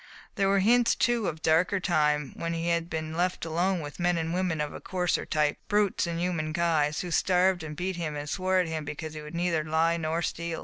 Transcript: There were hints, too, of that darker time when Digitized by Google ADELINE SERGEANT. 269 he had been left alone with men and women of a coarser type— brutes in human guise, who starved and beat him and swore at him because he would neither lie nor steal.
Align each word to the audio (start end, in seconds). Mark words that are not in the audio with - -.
There 0.33 0.47
were 0.49 0.61
hints, 0.61 0.95
too, 0.95 1.27
of 1.27 1.35
that 1.35 1.43
darker 1.43 1.79
time 1.79 2.31
when 2.35 2.53
Digitized 2.53 2.55
by 2.55 2.55
Google 2.55 2.55
ADELINE 2.55 2.55
SERGEANT. 2.55 2.63
269 2.63 2.63
he 2.63 2.69
had 2.71 2.89
been 2.89 3.13
left 3.17 3.45
alone 3.45 3.81
with 3.81 3.99
men 3.99 4.17
and 4.17 4.33
women 4.33 4.61
of 4.61 4.73
a 4.73 4.81
coarser 4.81 5.25
type— 5.27 5.57
brutes 5.67 6.07
in 6.07 6.17
human 6.17 6.51
guise, 6.53 7.01
who 7.01 7.11
starved 7.11 7.61
and 7.61 7.75
beat 7.75 7.95
him 7.97 8.15
and 8.15 8.27
swore 8.27 8.57
at 8.59 8.67
him 8.67 8.83
because 8.83 9.13
he 9.13 9.21
would 9.21 9.35
neither 9.35 9.63
lie 9.63 9.97
nor 9.97 10.23
steal. 10.23 10.59